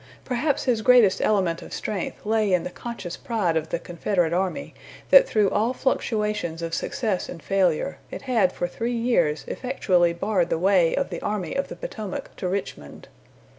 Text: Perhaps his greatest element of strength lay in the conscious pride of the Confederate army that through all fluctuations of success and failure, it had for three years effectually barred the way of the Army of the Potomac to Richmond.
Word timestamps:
Perhaps 0.25 0.63
his 0.63 0.81
greatest 0.81 1.21
element 1.21 1.61
of 1.61 1.71
strength 1.71 2.25
lay 2.25 2.53
in 2.53 2.63
the 2.63 2.71
conscious 2.71 3.15
pride 3.15 3.55
of 3.55 3.69
the 3.69 3.77
Confederate 3.77 4.33
army 4.33 4.73
that 5.11 5.27
through 5.29 5.51
all 5.51 5.73
fluctuations 5.75 6.63
of 6.63 6.73
success 6.73 7.29
and 7.29 7.43
failure, 7.43 7.99
it 8.09 8.23
had 8.23 8.51
for 8.51 8.67
three 8.67 8.95
years 8.97 9.45
effectually 9.47 10.11
barred 10.11 10.49
the 10.49 10.57
way 10.57 10.95
of 10.95 11.11
the 11.11 11.21
Army 11.21 11.53
of 11.53 11.67
the 11.67 11.75
Potomac 11.75 12.31
to 12.37 12.49
Richmond. 12.49 13.09